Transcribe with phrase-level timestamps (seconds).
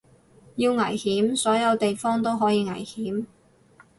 [0.55, 3.27] 要危險所有地方都可以危險